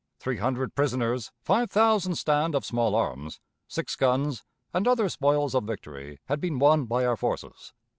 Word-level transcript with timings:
Three 0.17 0.37
hundred 0.37 0.73
prisoners, 0.73 1.31
five 1.43 1.69
thousand 1.69 2.15
stand 2.15 2.55
of 2.55 2.65
small 2.65 2.95
arms, 2.95 3.39
six 3.67 3.95
guns, 3.95 4.43
and 4.73 4.87
other 4.87 5.09
spoils 5.09 5.53
of 5.53 5.65
victory, 5.65 6.19
had 6.25 6.41
been 6.41 6.57
won 6.57 6.85
by 6.87 7.05
our 7.05 7.15
forces. 7.15 7.71